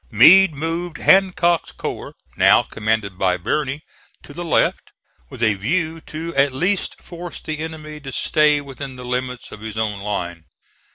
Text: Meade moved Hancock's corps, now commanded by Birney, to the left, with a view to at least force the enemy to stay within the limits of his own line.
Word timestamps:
Meade 0.09 0.55
moved 0.55 0.97
Hancock's 0.97 1.71
corps, 1.71 2.15
now 2.35 2.63
commanded 2.63 3.19
by 3.19 3.37
Birney, 3.37 3.83
to 4.23 4.33
the 4.33 4.43
left, 4.43 4.91
with 5.29 5.43
a 5.43 5.53
view 5.53 6.01
to 6.07 6.35
at 6.35 6.53
least 6.53 6.99
force 7.03 7.39
the 7.39 7.59
enemy 7.59 7.99
to 7.99 8.11
stay 8.11 8.61
within 8.61 8.95
the 8.95 9.05
limits 9.05 9.51
of 9.51 9.59
his 9.61 9.77
own 9.77 9.99
line. 9.99 10.45